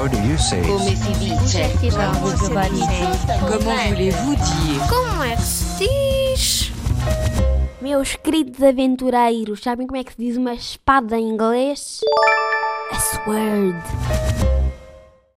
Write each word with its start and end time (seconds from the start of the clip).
How 0.00 0.08
do 0.08 0.16
you 0.16 0.38
say 0.38 0.62
Come 0.62 0.80
si 0.80 1.12
dice? 1.18 1.60
Voulez-vous 3.90 4.34
dire 4.34 4.80
Como 4.88 5.22
é 5.22 5.36
que 5.36 5.42
se 5.42 5.76
diz? 5.78 6.72
Meus 7.82 8.16
queridos 8.16 8.62
aventureiros, 8.62 9.60
sabem 9.60 9.86
como 9.86 10.00
é 10.00 10.04
que 10.04 10.12
se 10.12 10.18
diz 10.18 10.38
uma 10.38 10.54
espada 10.54 11.18
em 11.18 11.28
inglês? 11.28 12.00
A 12.90 12.98
sword. 12.98 14.59